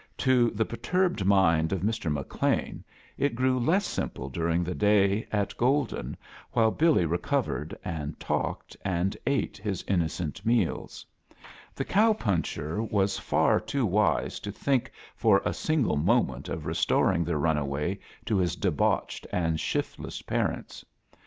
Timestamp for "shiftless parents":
19.59-20.83